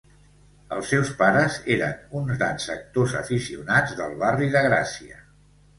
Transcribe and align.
Els 0.77 0.87
seus 0.93 1.11
pares 1.19 1.59
eren 1.75 1.93
uns 2.21 2.41
grans 2.41 2.67
actors 2.79 3.17
aficionats 3.23 3.97
del 4.03 4.21
barri 4.27 4.53
de 4.59 4.67
Gràcia. 4.71 5.25